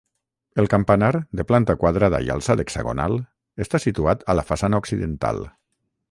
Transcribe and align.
El 0.61 0.67
campanar, 0.73 1.09
de 1.41 1.43
planta 1.51 1.75
quadrada 1.83 2.21
i 2.27 2.31
alçat 2.35 2.63
hexagonal, 2.63 3.17
està 3.67 3.81
situat 3.83 4.25
a 4.33 4.37
la 4.39 4.45
façana 4.53 4.81
occidental. 4.85 5.43